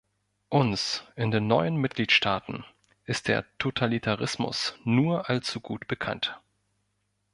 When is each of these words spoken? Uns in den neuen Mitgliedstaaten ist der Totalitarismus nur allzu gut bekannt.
Uns 0.49 1.03
in 1.15 1.29
den 1.29 1.45
neuen 1.45 1.75
Mitgliedstaaten 1.77 2.65
ist 3.05 3.27
der 3.27 3.45
Totalitarismus 3.59 4.73
nur 4.83 5.29
allzu 5.29 5.59
gut 5.61 5.87
bekannt. 5.87 6.39